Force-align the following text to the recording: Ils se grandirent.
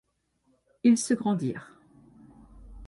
Ils 0.83 0.97
se 0.97 1.13
grandirent. 1.13 1.69